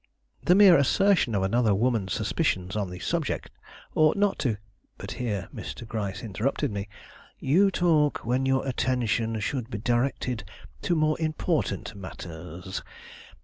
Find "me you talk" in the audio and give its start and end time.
6.71-8.25